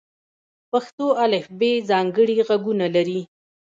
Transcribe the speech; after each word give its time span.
پښتو 0.71 1.07
الفبې 1.23 1.71
ځانګړي 1.89 2.35
غږونه 2.47 2.85
لري. 2.95 3.21